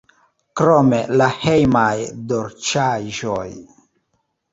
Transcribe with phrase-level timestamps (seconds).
[0.59, 1.91] Krome la hejmaj
[2.31, 3.47] dolĉaĵoj.